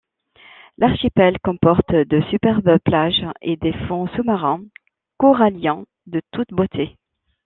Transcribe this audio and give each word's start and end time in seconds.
L'archipel 0.79 1.37
comporte 1.43 1.91
de 1.93 2.21
superbes 2.31 2.79
plages 2.83 3.23
et 3.43 3.55
des 3.55 3.73
fonds 3.87 4.07
sous-marins 4.15 4.63
coralliens 5.19 5.85
de 6.07 6.23
toute 6.31 6.49
beauté. 6.49 6.97